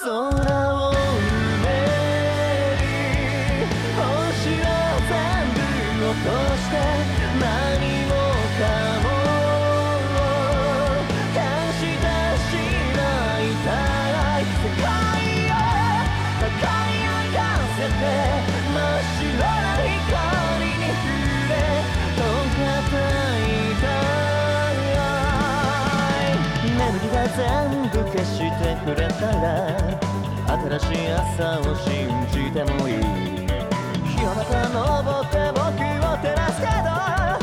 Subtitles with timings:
[0.00, 0.96] 空を埋
[1.62, 1.68] め
[2.78, 4.00] る星
[4.60, 4.66] は
[5.08, 5.14] 全
[6.00, 6.51] 部
[28.94, 29.98] くれたら
[30.78, 32.96] 新しい朝を信じてもいい。
[32.96, 37.41] 日の中登って僕を照らすけど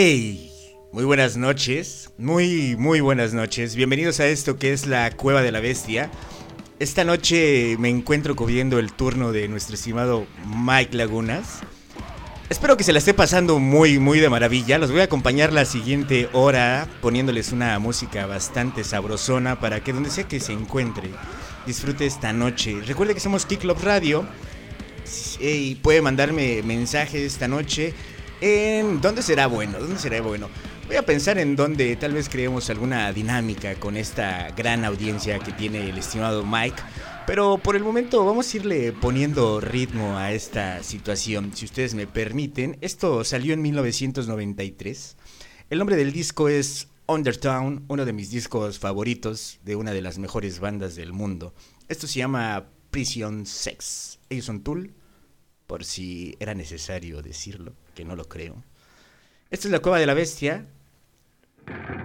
[0.00, 3.76] Muy buenas noches, muy, muy buenas noches.
[3.76, 6.10] Bienvenidos a esto que es la Cueva de la Bestia.
[6.78, 11.60] Esta noche me encuentro cubriendo el turno de nuestro estimado Mike Lagunas.
[12.48, 14.78] Espero que se la esté pasando muy, muy de maravilla.
[14.78, 20.08] Los voy a acompañar la siguiente hora poniéndoles una música bastante sabrosona para que donde
[20.08, 21.10] sea que se encuentre
[21.66, 22.80] disfrute esta noche.
[22.86, 24.26] Recuerde que somos Kick Club Radio
[25.40, 27.92] y puede mandarme mensajes esta noche
[28.40, 30.48] en dónde será bueno, dónde será bueno.
[30.86, 35.52] Voy a pensar en dónde tal vez creemos alguna dinámica con esta gran audiencia que
[35.52, 36.82] tiene el estimado Mike.
[37.26, 42.06] Pero por el momento vamos a irle poniendo ritmo a esta situación, si ustedes me
[42.06, 42.76] permiten.
[42.80, 45.16] Esto salió en 1993.
[45.68, 50.18] El nombre del disco es Undertown, uno de mis discos favoritos de una de las
[50.18, 51.54] mejores bandas del mundo.
[51.88, 54.18] Esto se llama Prison Sex.
[54.28, 54.94] Ellos son Tool,
[55.68, 58.62] por si era necesario decirlo, que no lo creo.
[59.50, 60.66] Esta es la cueva de la bestia,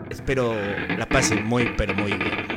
[0.09, 0.53] Espero
[0.97, 2.54] la pasen muy, pero muy bien.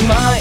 [0.00, 0.31] my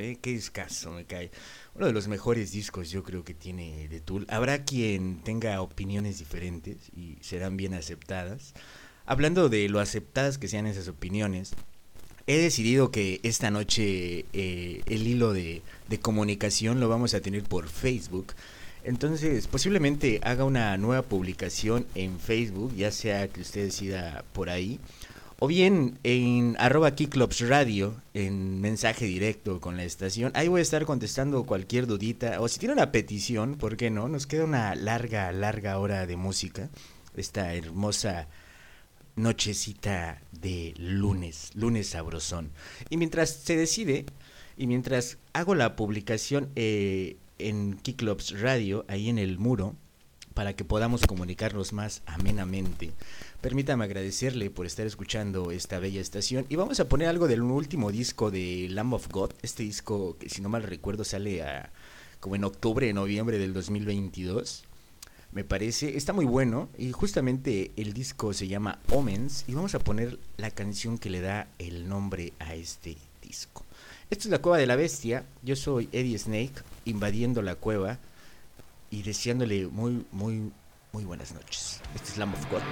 [0.00, 0.18] ¿eh?
[0.20, 1.30] Qué escaso me cae.
[1.76, 4.26] Uno de los mejores discos yo creo que tiene de Tool.
[4.28, 8.52] Habrá quien tenga opiniones diferentes y serán bien aceptadas.
[9.06, 11.52] Hablando de lo aceptadas que sean esas opiniones,
[12.26, 17.44] he decidido que esta noche eh, el hilo de, de comunicación lo vamos a tener
[17.44, 18.34] por Facebook.
[18.84, 24.80] Entonces, posiblemente haga una nueva publicación en Facebook, ya sea que usted decida por ahí
[25.40, 26.92] o bien en arroba
[27.48, 30.32] Radio, en mensaje directo con la estación.
[30.34, 32.40] Ahí voy a estar contestando cualquier dudita.
[32.40, 34.08] O si tiene una petición, ¿por qué no?
[34.08, 36.70] Nos queda una larga, larga hora de música.
[37.16, 38.26] Esta hermosa
[39.14, 42.50] nochecita de lunes, lunes sabrosón.
[42.90, 44.06] Y mientras se decide,
[44.56, 49.76] y mientras hago la publicación eh, en Keyclubs Radio, ahí en el muro,
[50.34, 52.92] para que podamos comunicarnos más amenamente.
[53.40, 57.90] Permítame agradecerle por estar escuchando esta bella estación y vamos a poner algo del último
[57.90, 61.72] disco de Lamb of God, este disco que si no mal recuerdo sale a,
[62.20, 64.64] como en octubre, noviembre del 2022.
[65.32, 69.78] Me parece, está muy bueno y justamente el disco se llama Omens y vamos a
[69.78, 73.64] poner la canción que le da el nombre a este disco.
[74.10, 77.98] Esto es la cueva de la bestia, yo soy Eddie Snake invadiendo la cueva
[78.90, 80.50] y deseándole muy, muy,
[80.92, 81.80] muy buenas noches.
[81.94, 82.62] Este es Lamb of God.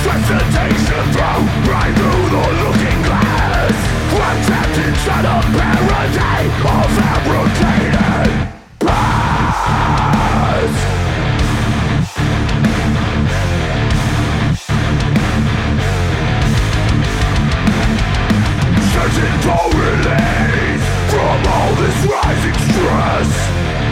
[0.00, 3.74] Sensation through right through the looking glass.
[4.12, 8.30] I'm trapped inside a paradise of fabricated.
[8.80, 9.60] Past
[18.94, 19.68] Searching for
[21.10, 23.28] from all this rising stress.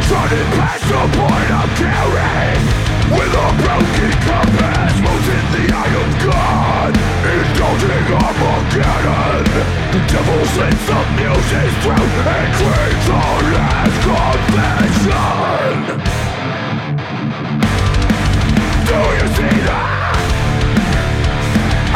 [0.08, 4.92] Turning past the point of caring With a broken compass
[5.56, 6.92] the eye of God
[7.24, 8.04] Indulging
[9.92, 10.40] The devil
[11.16, 12.52] the throat And
[18.88, 19.56] Do you see?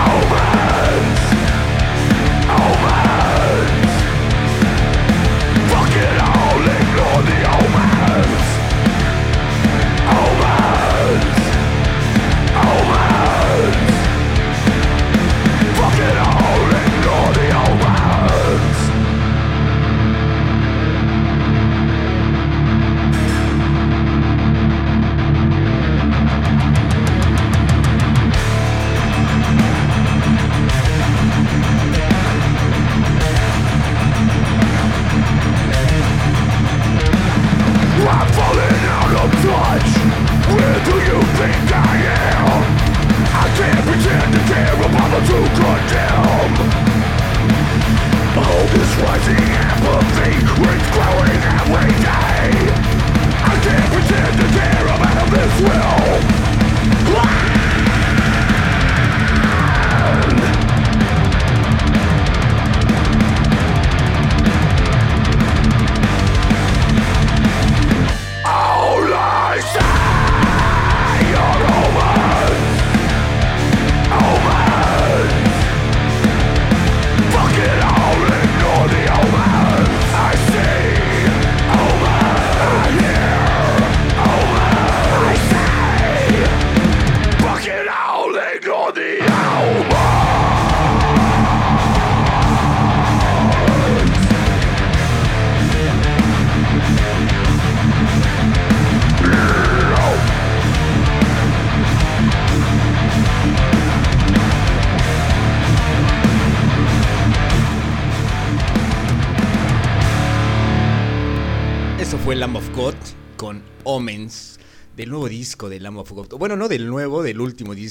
[0.09, 1.21] Omens.
[2.57, 3.92] Omens.
[5.69, 8.02] Fuck it all, ignore the Omens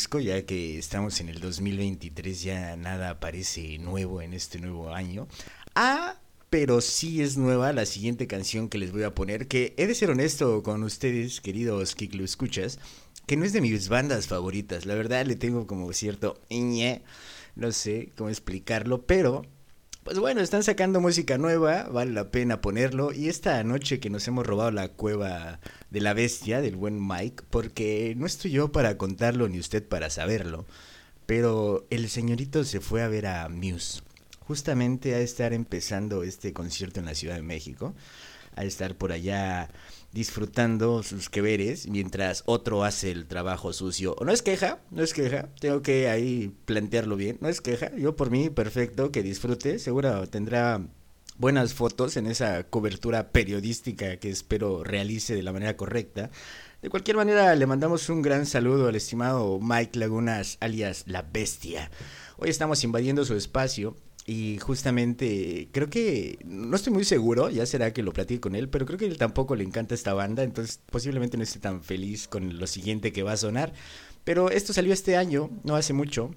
[0.01, 5.27] disco, ya que estamos en el 2023, ya nada parece nuevo en este nuevo año.
[5.75, 9.85] Ah, pero sí es nueva la siguiente canción que les voy a poner, que he
[9.85, 12.79] de ser honesto con ustedes, queridos que lo escuchas,
[13.27, 14.87] que no es de mis bandas favoritas.
[14.87, 16.41] La verdad le tengo como cierto...
[17.53, 19.43] No sé cómo explicarlo, pero
[20.11, 23.13] pues bueno, están sacando música nueva, vale la pena ponerlo.
[23.13, 27.45] Y esta noche que nos hemos robado la cueva de la bestia, del buen Mike,
[27.49, 30.65] porque no estoy yo para contarlo ni usted para saberlo,
[31.25, 34.01] pero el señorito se fue a ver a Muse,
[34.41, 37.95] justamente a estar empezando este concierto en la Ciudad de México,
[38.57, 39.69] a estar por allá
[40.11, 41.41] disfrutando sus que
[41.87, 44.15] mientras otro hace el trabajo sucio.
[44.23, 48.15] No es queja, no es queja, tengo que ahí plantearlo bien, no es queja, yo
[48.15, 50.81] por mí perfecto, que disfrute, seguro tendrá
[51.37, 56.29] buenas fotos en esa cobertura periodística que espero realice de la manera correcta.
[56.81, 61.91] De cualquier manera, le mandamos un gran saludo al estimado Mike Lagunas, alias La Bestia.
[62.37, 67.91] Hoy estamos invadiendo su espacio y justamente creo que, no estoy muy seguro, ya será
[67.91, 70.79] que lo platique con él, pero creo que él tampoco le encanta esta banda, entonces
[70.89, 73.73] posiblemente no esté tan feliz con lo siguiente que va a sonar.
[74.23, 76.31] Pero esto salió este año, no hace mucho,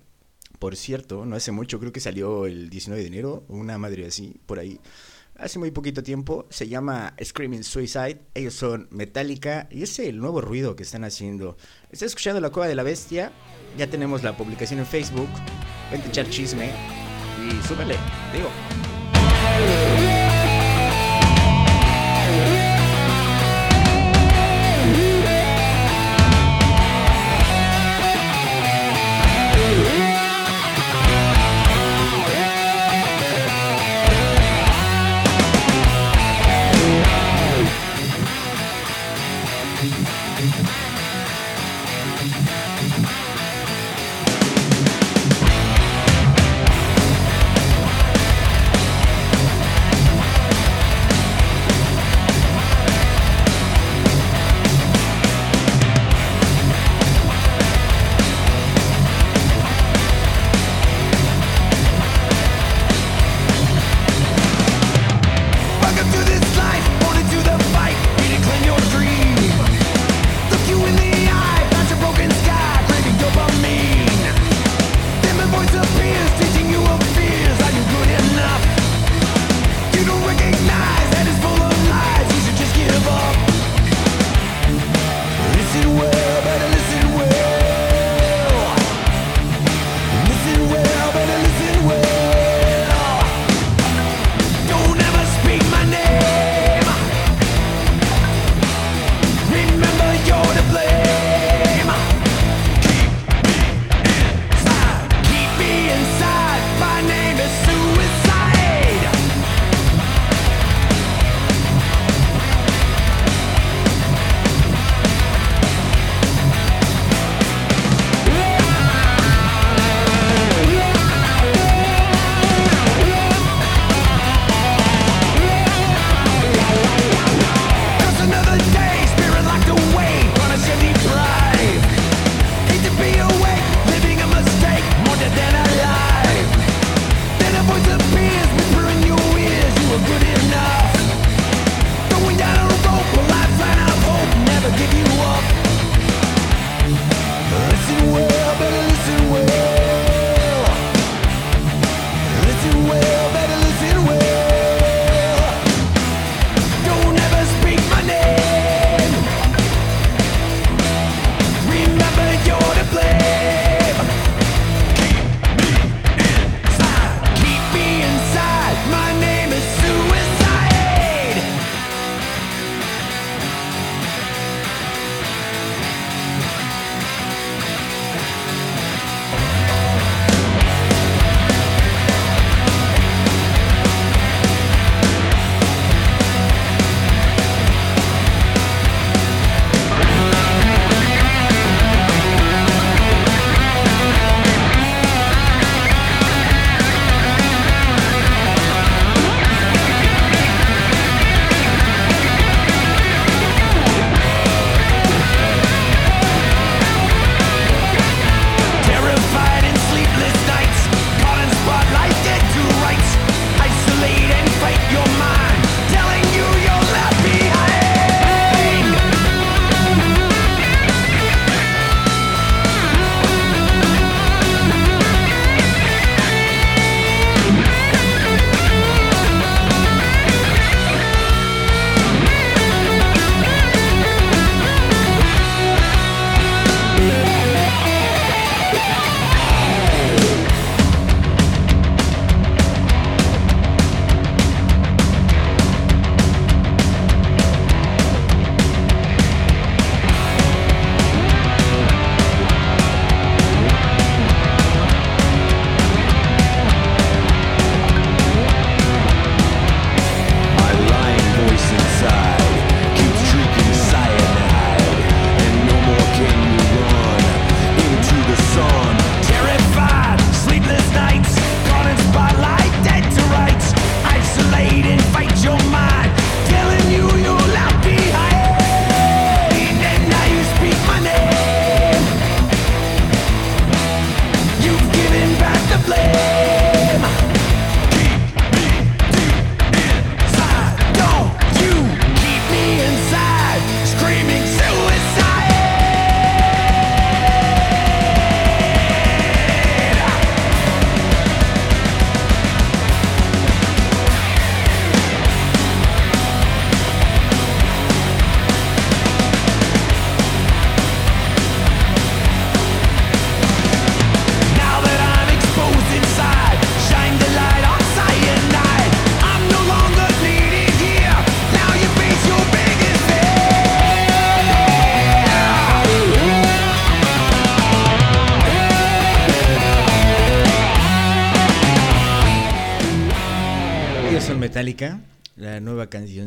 [0.59, 4.41] por cierto, no hace mucho, creo que salió el 19 de enero, una madre así,
[4.47, 4.81] por ahí.
[5.37, 10.41] Hace muy poquito tiempo, se llama Screaming Suicide, ellos son Metallica y es el nuevo
[10.41, 11.57] ruido que están haciendo.
[11.91, 13.33] Está escuchando La Cueva de la Bestia,
[13.77, 15.29] ya tenemos la publicación en Facebook,
[15.91, 16.71] vente echar chisme,
[17.45, 17.97] y súbele,
[18.33, 18.51] digo.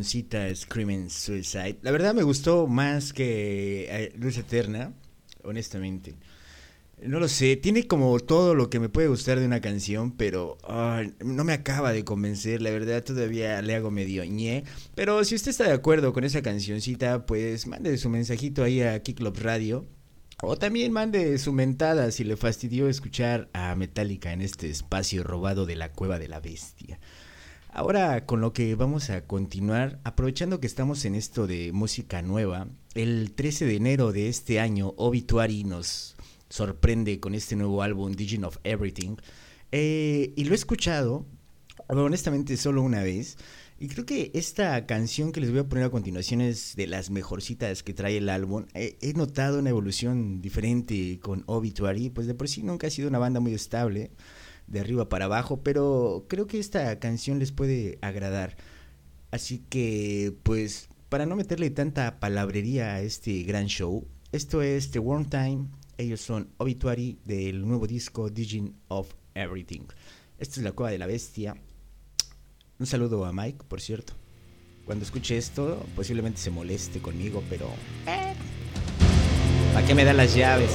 [0.08, 1.80] Cancioncita Screaming Suicide.
[1.82, 4.94] La verdad me gustó más que eh, Luz Eterna,
[5.44, 6.16] honestamente.
[7.04, 10.58] No lo sé, tiene como todo lo que me puede gustar de una canción, pero
[11.20, 14.64] no me acaba de convencer, la verdad todavía le hago medio ñe.
[14.96, 19.04] Pero si usted está de acuerdo con esa cancioncita, pues mande su mensajito ahí a
[19.04, 19.86] Kicklop Radio.
[20.42, 25.66] O también mande su mentada si le fastidió escuchar a Metallica en este espacio robado
[25.66, 27.00] de la cueva de la bestia.
[27.78, 32.70] Ahora con lo que vamos a continuar, aprovechando que estamos en esto de música nueva,
[32.96, 36.16] el 13 de enero de este año Obituary nos
[36.50, 39.18] sorprende con este nuevo álbum Digin of Everything.
[39.72, 41.28] Eh, y lo he escuchado
[41.88, 43.38] honestamente solo una vez.
[43.78, 47.12] Y creo que esta canción que les voy a poner a continuación es de las
[47.12, 48.66] mejorcitas que trae el álbum.
[48.74, 53.08] He, he notado una evolución diferente con Obituary, pues de por sí nunca ha sido
[53.08, 54.10] una banda muy estable
[54.68, 58.58] de arriba para abajo, pero creo que esta canción les puede agradar.
[59.32, 65.00] Así que, pues, para no meterle tanta palabrería a este gran show, esto es The
[65.00, 69.86] Warm Time, ellos son Obituary del nuevo disco Digin of Everything.
[70.38, 71.56] Esta es la cueva de la bestia.
[72.80, 74.14] Un saludo a Mike, por cierto.
[74.86, 77.68] Cuando escuche esto, posiblemente se moleste conmigo, pero...
[78.06, 78.34] Eh,
[79.74, 80.72] ¿Para qué me da las llaves?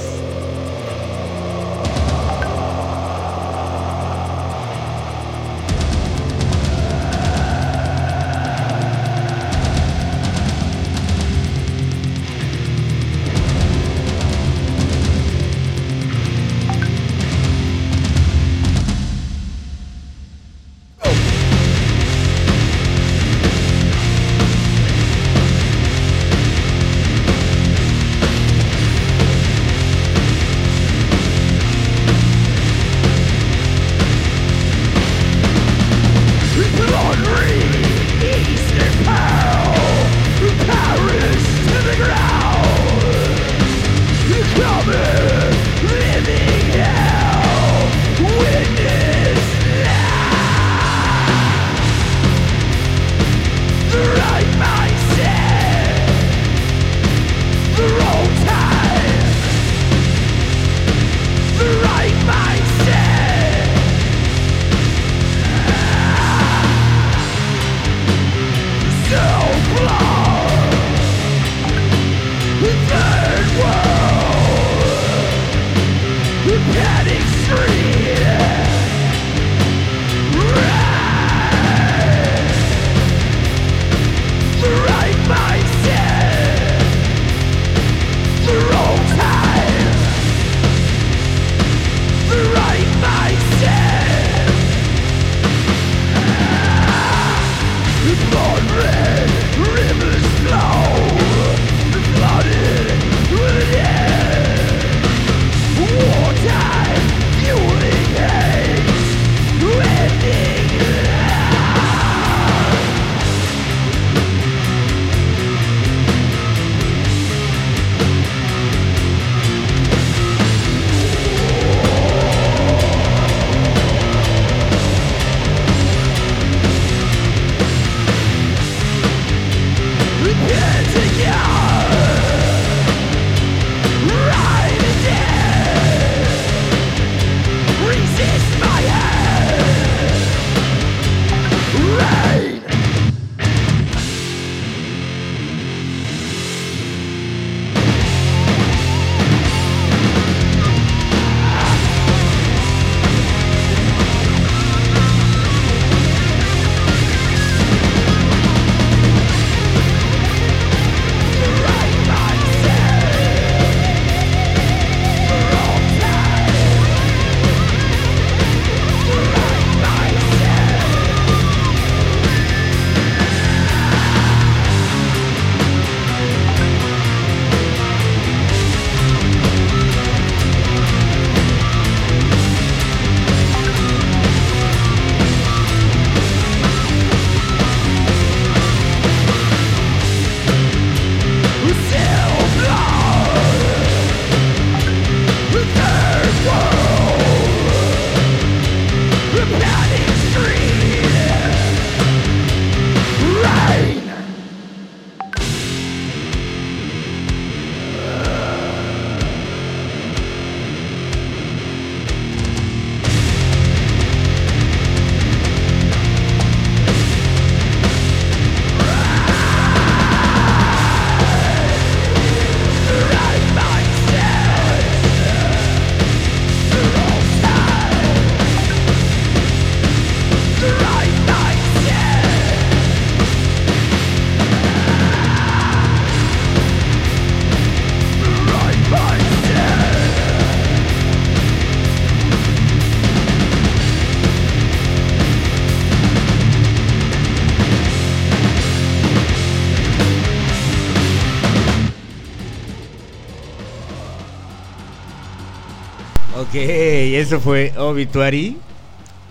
[257.33, 258.59] Eso fue Obituary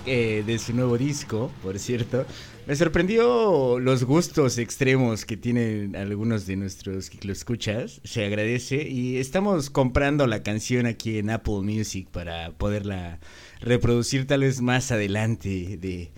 [0.07, 2.25] eh, de su nuevo disco, por cierto.
[2.65, 8.01] Me sorprendió los gustos extremos que tienen algunos de nuestros que lo escuchas.
[8.03, 13.19] Se agradece y estamos comprando la canción aquí en Apple Music para poderla
[13.59, 16.09] reproducir tal vez más adelante de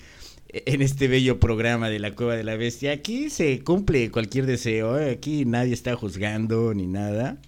[0.47, 2.93] en este bello programa de la Cueva de la Bestia.
[2.93, 5.11] Aquí se cumple cualquier deseo, ¿eh?
[5.11, 7.41] aquí nadie está juzgando ni nada.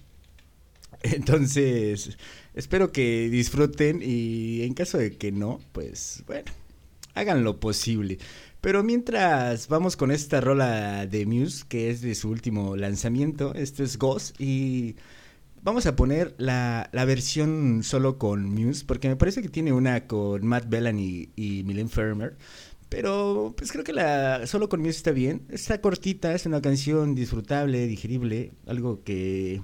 [1.02, 2.18] Entonces,
[2.56, 6.50] espero que disfruten y en caso de que no, pues bueno,
[7.14, 8.18] hagan lo posible.
[8.60, 13.84] Pero mientras vamos con esta rola de Muse, que es de su último lanzamiento, esto
[13.84, 14.96] es Ghost, y
[15.62, 20.44] vamos a poner la, versión solo con Muse, porque me parece que tiene una con
[20.46, 22.36] Matt Bellany y, y Milen Fermer.
[22.88, 25.42] Pero pues creo que la solo con Muse está bien.
[25.48, 29.60] Está cortita, es una canción disfrutable, digerible, algo que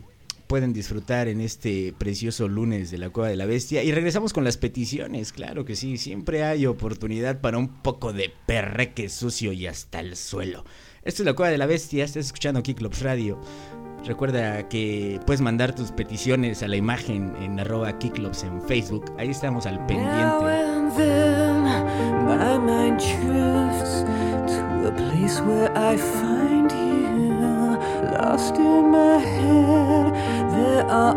[0.47, 3.83] pueden disfrutar en este precioso lunes de la Cueva de la Bestia.
[3.83, 8.33] Y regresamos con las peticiones, claro que sí, siempre hay oportunidad para un poco de
[8.47, 10.65] perreque sucio y hasta el suelo.
[11.05, 13.41] Esto es la Cueva de la Bestia, estás escuchando Kiklops Radio.
[14.05, 19.05] Recuerda que puedes mandar tus peticiones a la imagen en arroba Kiklops en Facebook.
[19.17, 20.13] Ahí estamos al pendiente.
[30.83, 31.14] There are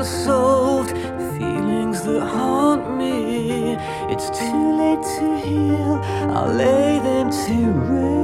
[0.00, 0.90] unsolved
[1.38, 3.76] feelings that haunt me.
[4.10, 6.00] It's too late to heal,
[6.34, 7.56] I'll lay them to
[7.92, 8.18] rest.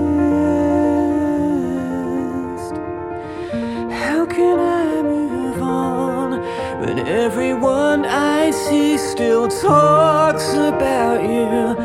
[3.92, 6.40] How can I move on
[6.80, 11.79] when everyone I see still talks about you?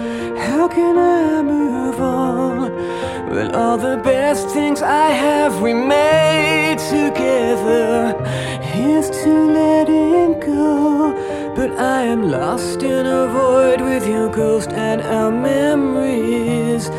[3.55, 8.13] All the best things I have we made together.
[8.61, 11.13] Here's to letting go.
[11.55, 16.89] But I am lost in a void with your ghost and our memories.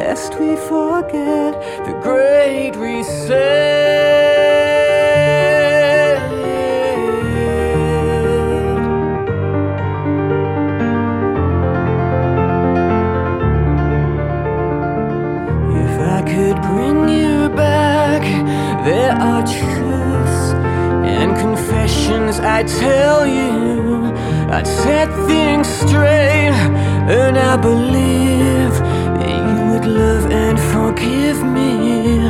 [0.00, 1.52] Lest we forget
[1.86, 3.81] the great reset
[22.44, 24.12] I tell you.
[24.50, 26.52] I'd set things straight,
[27.08, 28.74] and I believe
[29.18, 32.28] that you would love and forgive me.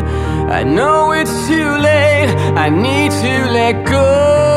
[0.58, 4.51] I know it's too late, I need to let go.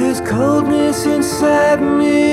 [0.00, 2.32] This coldness inside me?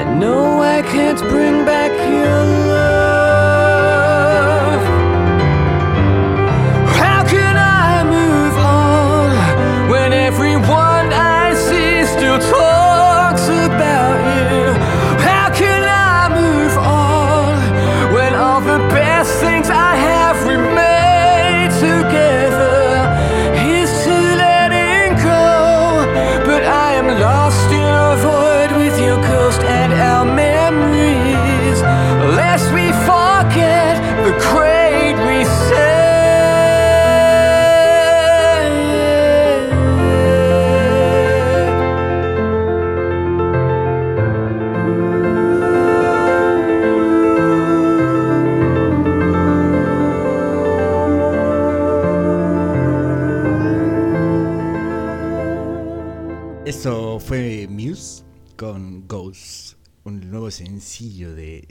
[0.00, 2.57] I know I can't bring back your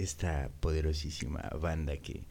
[0.08, 2.26] esta poderosísima banda que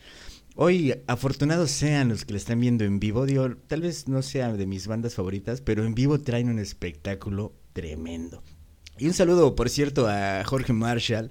[0.55, 3.27] hoy afortunados sean los que la están viendo en vivo.
[3.27, 7.55] Digo, tal vez no sea de mis bandas favoritas, pero en vivo traen un espectáculo
[7.73, 8.43] tremendo.
[8.99, 11.29] Y un saludo, por cierto, a Jorge Marshall,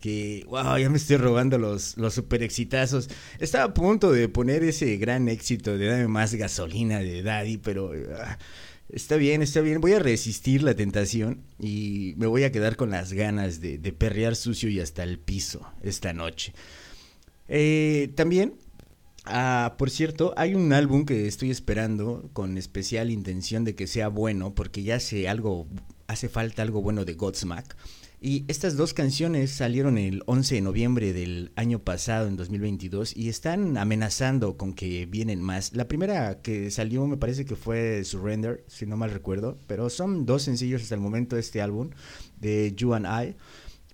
[0.00, 3.08] que, wow, ya me estoy robando los, los super exitazos.
[3.38, 7.92] Estaba a punto de poner ese gran éxito de Dame más gasolina de Daddy, pero
[8.20, 8.38] ah,
[8.88, 9.80] está bien, está bien.
[9.80, 14.36] Voy a resistir la tentación y me voy a quedar con las ganas de, perrear
[14.36, 16.52] sucio y hasta el piso esta noche.
[17.48, 18.54] Eh, también
[19.28, 24.06] Ah, por cierto, hay un álbum que estoy esperando con especial intención de que sea
[24.06, 25.66] bueno, porque ya hace algo,
[26.06, 27.76] hace falta algo bueno de Godsmack.
[28.18, 33.28] Y estas dos canciones salieron el 11 de noviembre del año pasado, en 2022, y
[33.28, 35.74] están amenazando con que vienen más.
[35.74, 40.24] La primera que salió me parece que fue Surrender, si no mal recuerdo, pero son
[40.24, 41.90] dos sencillos hasta el momento de este álbum,
[42.40, 43.36] de You and I.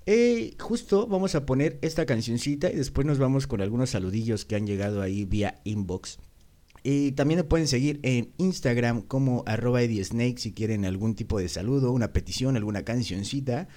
[0.06, 4.54] Eh, justo vamos a poner esta cancioncita y después nos vamos con algunos saludillos que
[4.54, 6.18] han llegado ahí vía inbox.
[6.85, 11.48] Y también me pueden seguir en Instagram como arroba Snake si quieren algún tipo de
[11.48, 13.68] saludo, una petición, alguna cancioncita.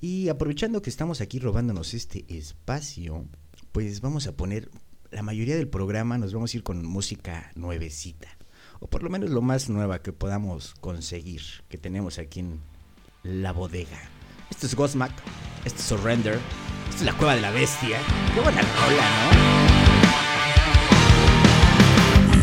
[0.00, 3.24] Y aprovechando que estamos aquí robándonos este espacio,
[3.72, 4.70] pues vamos a poner
[5.10, 8.28] la mayoría del programa, nos vamos a ir con música nuevecita.
[8.80, 12.60] O por lo menos lo más nueva que podamos conseguir, que tenemos aquí en
[13.22, 13.98] la bodega.
[14.50, 15.12] Esto es Gosmack,
[15.64, 16.38] esto es Surrender,
[16.90, 17.98] esto es la cueva de la bestia.
[18.34, 19.56] Qué buena rola, ¿no?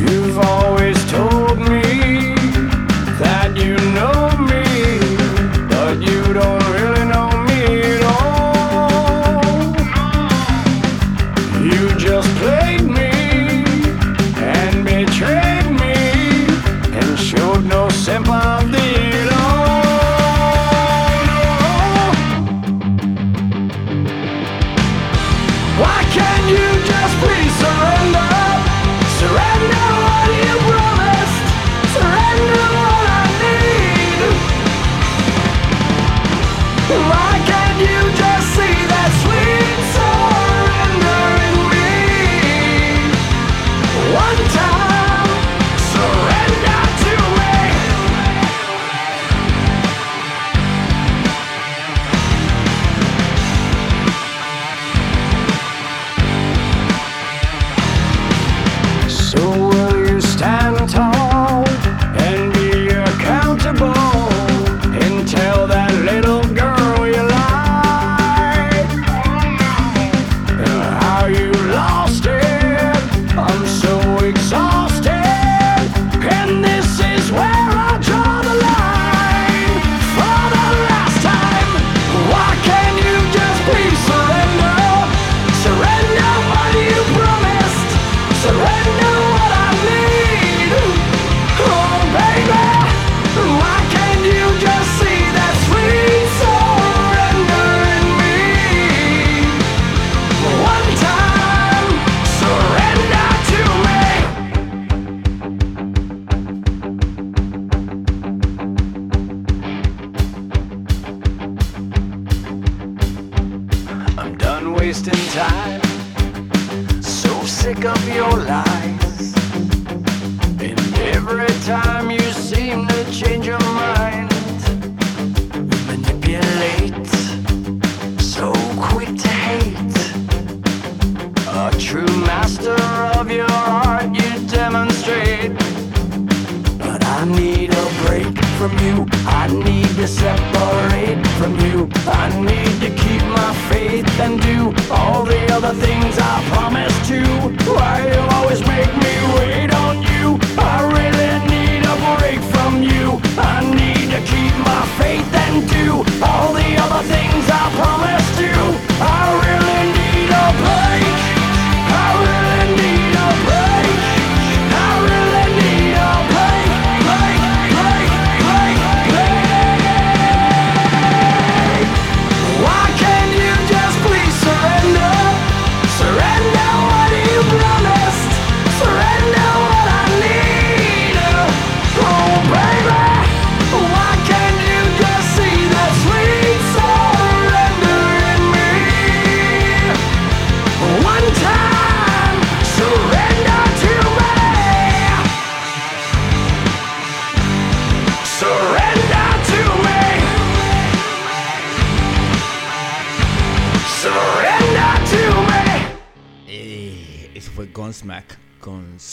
[0.03, 2.35] You've always told me
[3.19, 4.72] that you know me,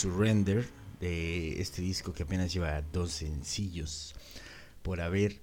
[0.01, 0.65] Surrender
[0.99, 4.15] de este disco que apenas lleva dos sencillos
[4.81, 5.41] por haber.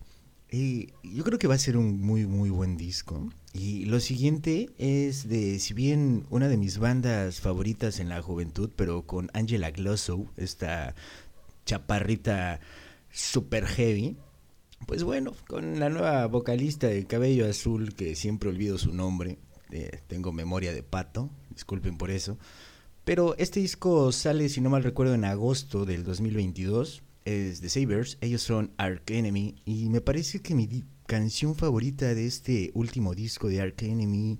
[0.50, 3.30] Y yo creo que va a ser un muy, muy buen disco.
[3.52, 8.68] Y lo siguiente es de, si bien una de mis bandas favoritas en la juventud,
[8.74, 10.96] pero con Angela Glossow, esta
[11.64, 12.58] chaparrita
[13.12, 14.16] super heavy,
[14.88, 19.38] pues bueno, con la nueva vocalista de cabello azul, que siempre olvido su nombre,
[19.70, 22.38] eh, tengo memoria de pato, disculpen por eso.
[23.08, 27.02] Pero este disco sale, si no mal recuerdo, en agosto del 2022.
[27.24, 29.54] Es The Sabers, ellos son Ark Enemy.
[29.64, 34.38] Y me parece que mi canción favorita de este último disco de Ark Enemy.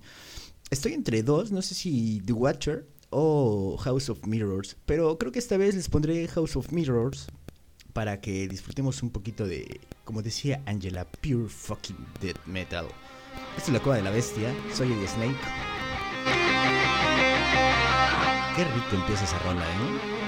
[0.69, 4.77] Estoy entre dos, no sé si The Watcher o House of Mirrors.
[4.85, 7.25] Pero creo que esta vez les pondré House of Mirrors
[7.93, 12.85] para que disfrutemos un poquito de, como decía Angela, pure fucking death metal.
[13.57, 15.88] Esta es la cueva de la bestia, soy el Snake.
[18.55, 20.18] Qué rico empieza esa rola, ¿eh?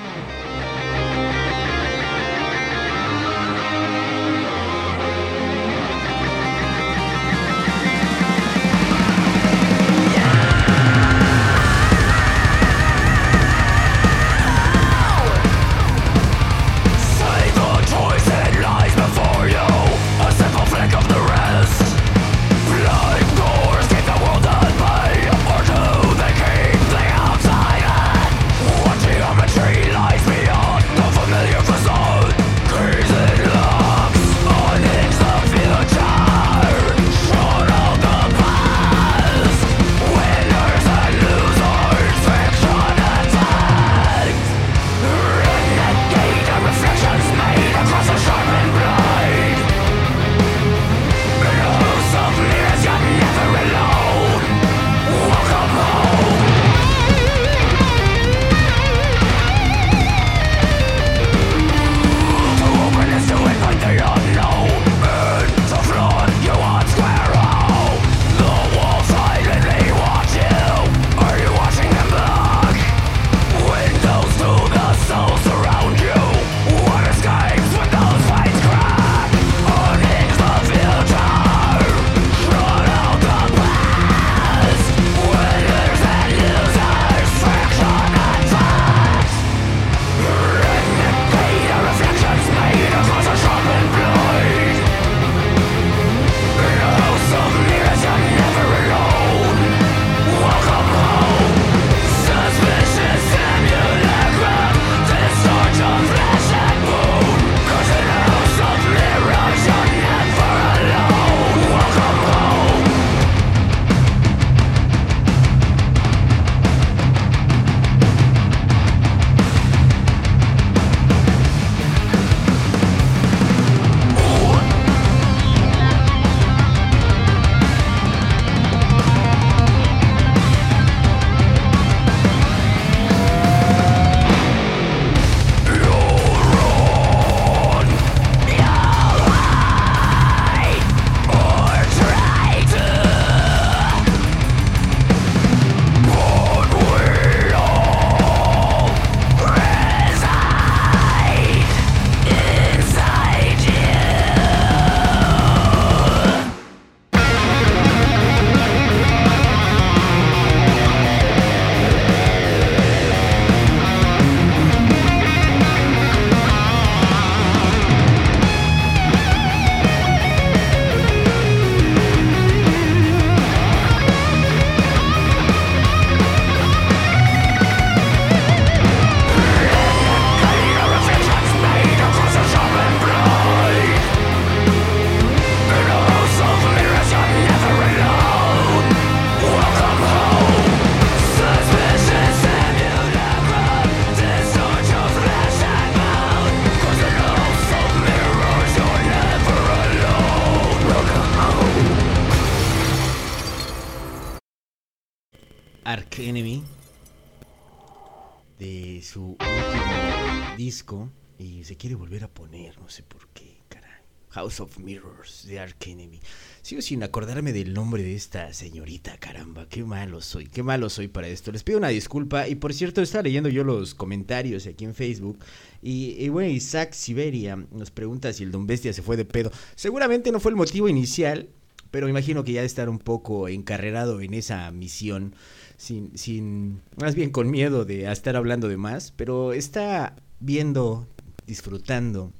[212.01, 214.01] Volver a poner, no sé por qué, caray.
[214.29, 216.19] House of Mirrors de Ark Enemy.
[216.63, 221.09] Sigo sin acordarme del nombre de esta señorita, caramba, qué malo soy, qué malo soy
[221.09, 221.51] para esto.
[221.51, 225.37] Les pido una disculpa y por cierto estaba leyendo yo los comentarios aquí en Facebook
[225.83, 229.51] y, y bueno, Isaac Siberia nos pregunta si el Don Bestia se fue de pedo.
[229.75, 231.49] Seguramente no fue el motivo inicial,
[231.91, 235.35] pero imagino que ya de estar un poco encarrerado en esa misión
[235.77, 241.07] sin, sin, más bien con miedo de estar hablando de más, pero está viendo,
[241.45, 242.33] disfrutando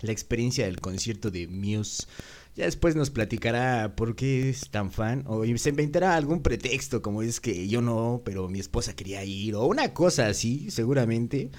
[0.00, 2.06] la experiencia del concierto de Muse.
[2.54, 7.22] Ya después nos platicará por qué es tan fan o se inventará algún pretexto como
[7.22, 11.50] es que yo no, pero mi esposa quería ir o una cosa así, seguramente.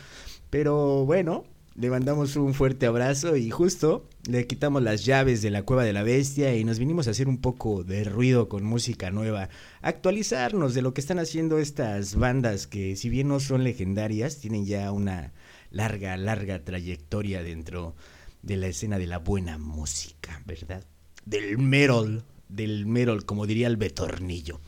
[0.49, 1.43] Pero bueno,
[1.75, 5.93] le mandamos un fuerte abrazo y justo le quitamos las llaves de la cueva de
[5.93, 9.49] la bestia y nos vinimos a hacer un poco de ruido con música nueva,
[9.83, 14.65] actualizarnos de lo que están haciendo estas bandas que si bien no son legendarias, tienen
[14.65, 15.33] ya una
[15.71, 17.95] larga, larga trayectoria dentro
[18.41, 20.83] de la escena de la buena música, ¿verdad?
[21.25, 24.59] Del metal, del metal, como diría el Betornillo.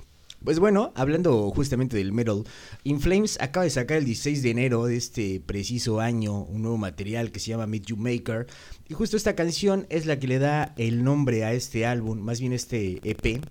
[0.43, 2.45] Pues bueno, hablando justamente del metal,
[2.85, 7.31] Inflames acaba de sacar el 16 de enero de este preciso año un nuevo material
[7.31, 8.47] que se llama Meet You Maker.
[8.87, 12.39] Y justo esta canción es la que le da el nombre a este álbum, más
[12.39, 13.43] bien este EP.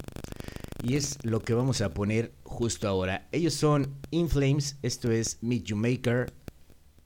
[0.82, 3.28] Y es lo que vamos a poner justo ahora.
[3.32, 6.32] Ellos son Inflames, esto es Meet You Maker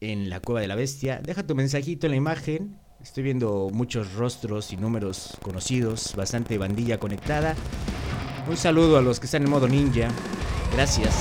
[0.03, 1.21] en la Cueva de la Bestia.
[1.23, 2.77] Deja tu mensajito en la imagen.
[3.01, 7.55] Estoy viendo muchos rostros y números conocidos, bastante bandilla conectada.
[8.49, 10.09] Un saludo a los que están en modo ninja.
[10.73, 11.15] Gracias.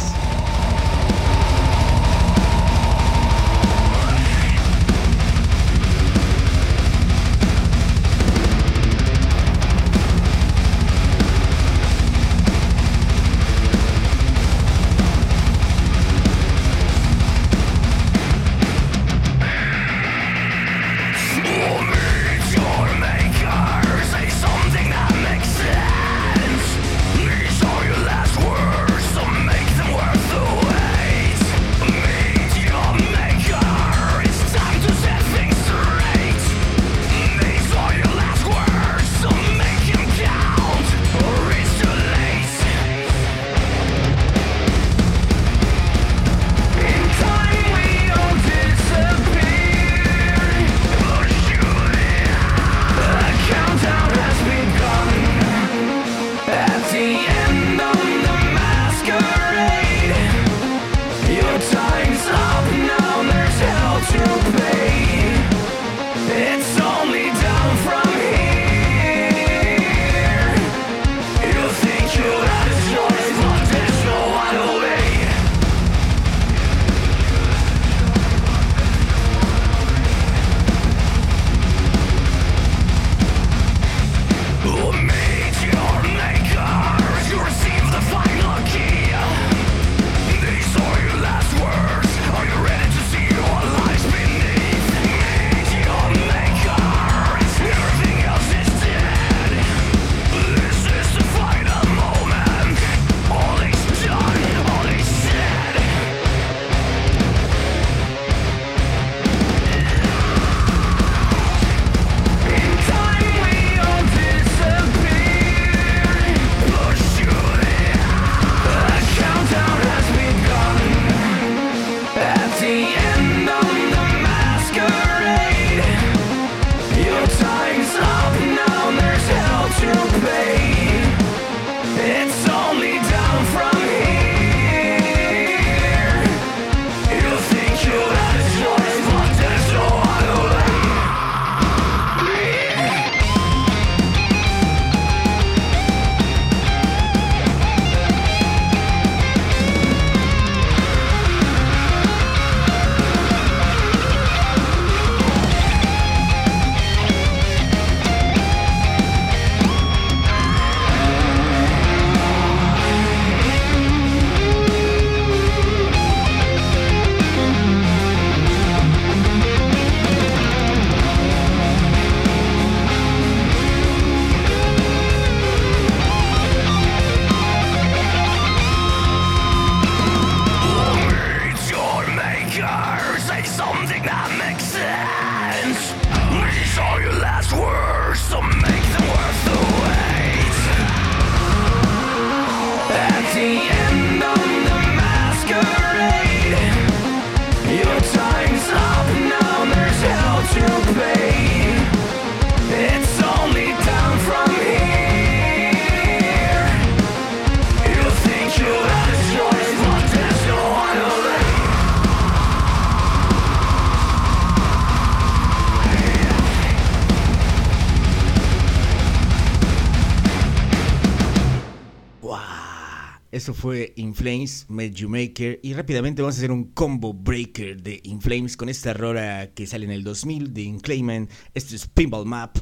[223.62, 225.60] Fue Inflames, Made You Maker.
[225.62, 229.86] Y rápidamente vamos a hacer un combo breaker de Inflames con esta rola que sale
[229.86, 231.30] en el 2000 de Inclayman.
[231.54, 232.58] Esto es Pinball Map.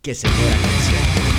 [0.00, 1.35] Que se canción.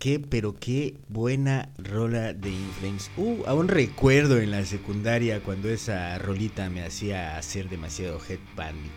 [0.00, 3.10] Qué, pero qué buena rola de Inflames.
[3.16, 8.90] Uh, aún recuerdo en la secundaria cuando esa rolita me hacía hacer demasiado headbanging.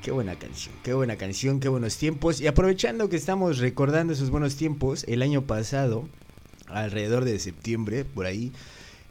[0.00, 2.40] Qué buena canción, qué buena canción, qué buenos tiempos.
[2.40, 6.08] Y aprovechando que estamos recordando esos buenos tiempos, el año pasado,
[6.68, 8.52] alrededor de septiembre, por ahí,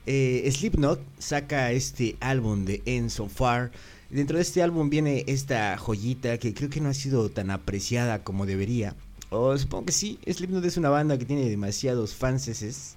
[0.06, 3.72] eh, Slipknot saca este álbum de End So Far.
[4.10, 8.24] Dentro de este álbum viene esta joyita que creo que no ha sido tan apreciada
[8.24, 8.96] como debería.
[9.30, 12.96] O supongo que sí, Slipknot es una banda que tiene demasiados fanses.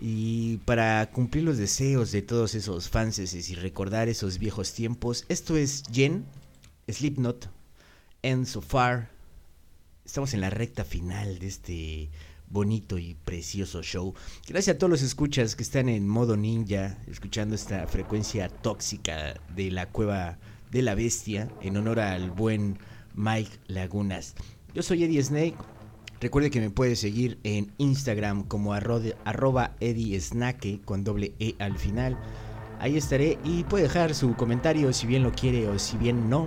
[0.00, 5.56] Y para cumplir los deseos de todos esos fanses y recordar esos viejos tiempos, esto
[5.56, 6.24] es Jen,
[6.88, 7.50] Slipknot,
[8.22, 9.10] and So Far.
[10.06, 12.10] Estamos en la recta final de este
[12.48, 14.14] bonito y precioso show.
[14.46, 19.70] Gracias a todos los escuchas que están en modo ninja, escuchando esta frecuencia tóxica de
[19.70, 20.38] la cueva
[20.70, 22.78] de la bestia, en honor al buen
[23.14, 24.34] Mike Lagunas.
[24.78, 25.56] Yo soy Eddie Snake.
[26.20, 31.76] Recuerde que me puede seguir en Instagram como arroba Eddie Snake con doble E al
[31.76, 32.16] final.
[32.78, 36.46] Ahí estaré y puede dejar su comentario si bien lo quiere o si bien no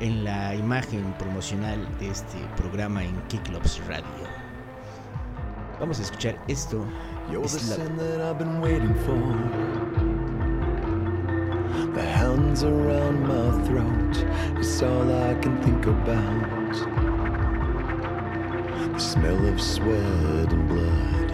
[0.00, 4.04] en la imagen promocional de este programa en Kicklops Radio.
[5.80, 6.84] Vamos a escuchar esto.
[7.30, 9.16] You're the Es la- sin that I've been waiting for.
[11.94, 17.01] The hands around my throat is all I can think about.
[18.92, 21.32] The smell of sweat and blood.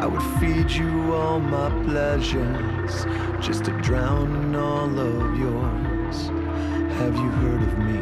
[0.00, 3.04] I would feed you all my pleasures
[3.44, 6.30] just to drown in all of yours.
[6.98, 7.98] Have you heard of me?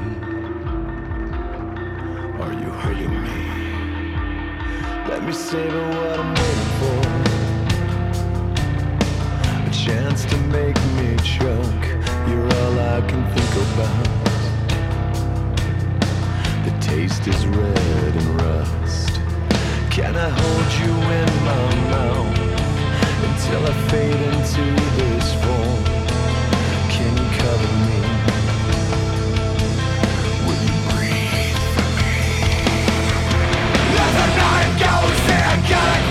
[2.43, 3.41] Are you hurting me?
[5.09, 7.01] Let me savor what I'm waiting for.
[9.69, 11.87] A chance to make me choke.
[12.29, 14.20] You're all I can think about.
[16.81, 19.21] Taste is red and rust.
[19.91, 22.39] Can I hold you in my mouth
[23.29, 24.65] until I fade into
[24.97, 25.85] this form?
[26.95, 27.99] Can you cover me?
[30.47, 32.17] Will you breathe for me?
[34.05, 36.10] As the night goes in, cut across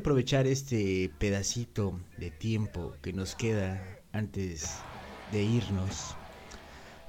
[0.00, 3.82] aprovechar este pedacito de tiempo que nos queda
[4.12, 4.78] antes
[5.30, 6.16] de irnos.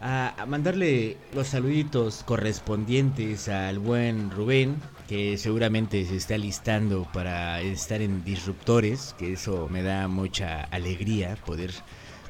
[0.02, 4.76] a, mandarle los saluditos correspondientes al buen Rubén,
[5.08, 11.38] que seguramente se está listando para estar en Disruptores, que eso me da mucha alegría
[11.46, 11.72] poder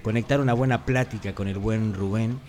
[0.03, 2.39] conectar una buena plática con el buen Rubén.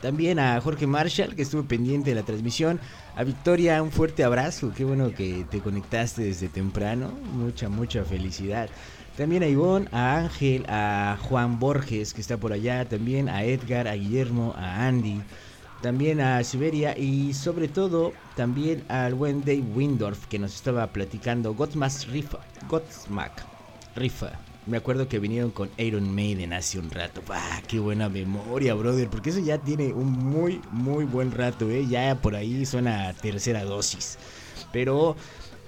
[0.00, 2.78] También a Jorge Marshall, que estuvo pendiente de la transmisión.
[3.20, 4.72] A Victoria, un fuerte abrazo.
[4.74, 7.10] Qué bueno que te conectaste desde temprano.
[7.34, 8.70] Mucha, mucha felicidad.
[9.14, 12.88] También a Ivonne, a Ángel, a Juan Borges, que está por allá.
[12.88, 15.20] También a Edgar, a Guillermo, a Andy.
[15.82, 21.52] También a Siberia y sobre todo también al buen Dave Windorf que nos estaba platicando
[21.52, 22.38] Godsmack Rifa.
[22.70, 23.44] Godsmack
[23.96, 24.49] Rifa.
[24.70, 27.22] Me acuerdo que vinieron con Iron Maiden hace un rato.
[27.28, 29.10] ¡Ah, qué buena memoria, brother!
[29.10, 31.88] Porque eso ya tiene un muy, muy buen rato, ¿eh?
[31.88, 34.16] Ya por ahí suena tercera dosis.
[34.72, 35.16] Pero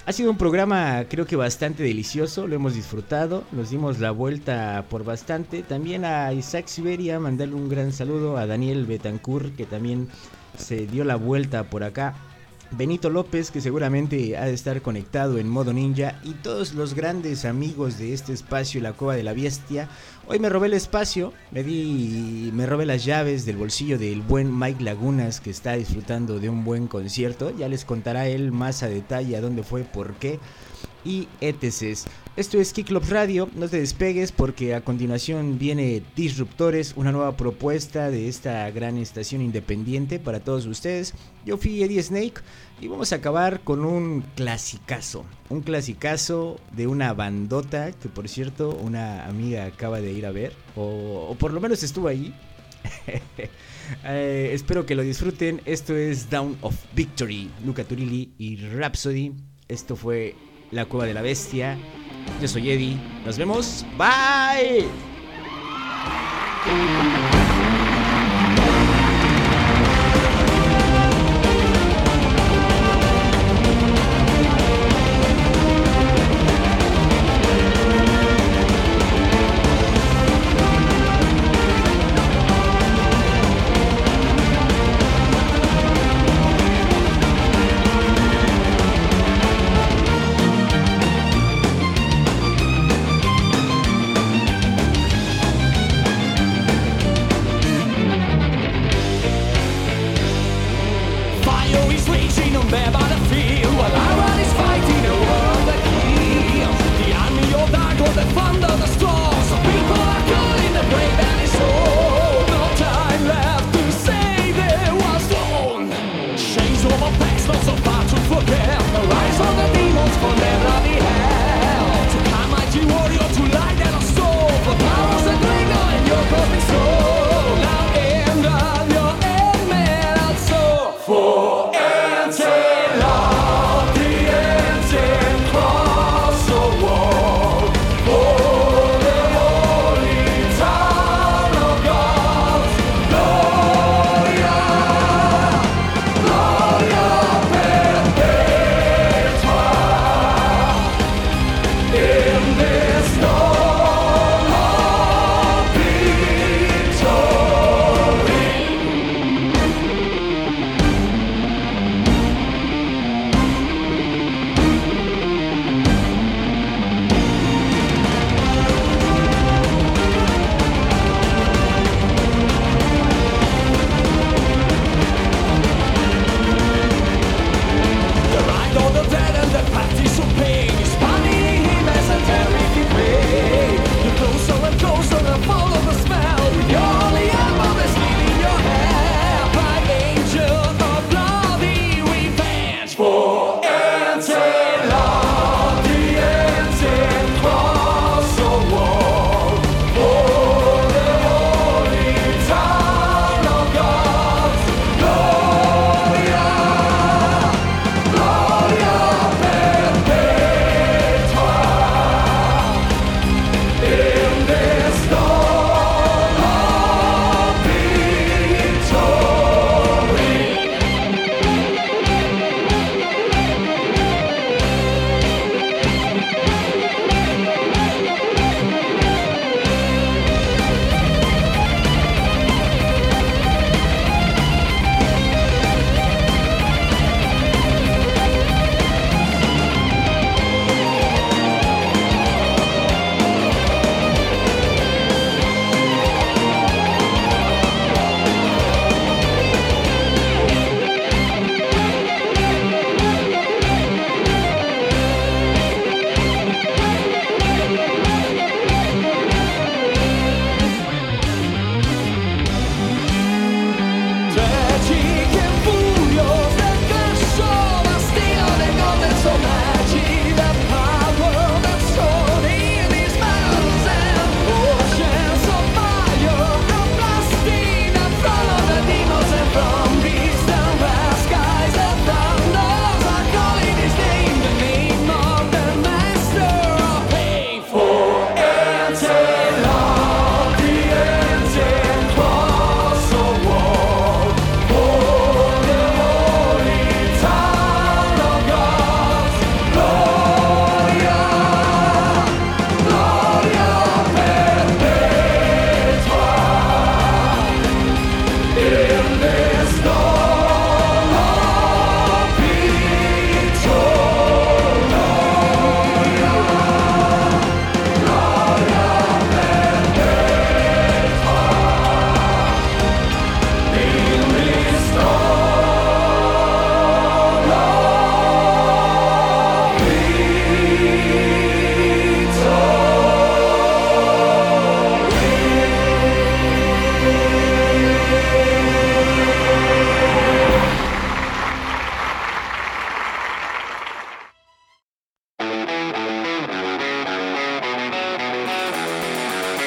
[0.07, 4.85] ha sido un programa creo que bastante delicioso, lo hemos disfrutado, nos dimos la vuelta
[4.89, 5.65] por bastante.
[5.65, 10.07] También a Isaac Siberia, mandarle un gran saludo a Daniel Betancourt que también
[10.57, 12.15] se dio la vuelta por acá.
[12.75, 17.45] Benito López, que seguramente ha de estar conectado en modo ninja, y todos los grandes
[17.45, 19.91] amigos de este espacio, la Cueva de la Bestia.
[20.27, 24.59] Hoy me robé el espacio, me di, me robé las llaves del bolsillo del buen
[24.59, 27.55] Mike Lagunas, que está disfrutando de un buen concierto.
[27.55, 30.41] Ya les contará él más a detalle a dónde fue, por qué
[31.05, 31.99] y etc.
[32.35, 38.11] Esto es Kicklop Radio, no te despegues porque a continuación viene Disruptores, una nueva propuesta
[38.11, 41.13] de esta gran estación independiente para todos ustedes.
[41.45, 42.41] Yo fui Eddie Snake
[42.81, 48.71] y vamos a acabar con un clasicazo, un clasicazo de una bandota que por cierto
[48.71, 52.35] una amiga acaba de ir a ver, o, por lo menos estuvo ahí.
[54.07, 55.61] Eh, espero que lo disfruten.
[55.67, 59.33] Esto es Down of Victory, Luca Turilli y Rhapsody.
[59.69, 60.35] Esto fue
[60.73, 61.79] La Cueva de la Bestia.
[62.41, 62.97] Yo soy Eddie.
[63.25, 63.87] Nos vemos.
[63.97, 64.89] Bye.